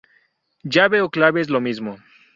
Llave 0.63 0.99
o 1.03 1.11
clave 1.11 1.41
es 1.41 1.51
lo 1.51 1.61
mismo. 1.61 1.99